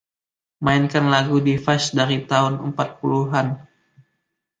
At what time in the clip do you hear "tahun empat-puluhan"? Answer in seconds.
2.31-3.47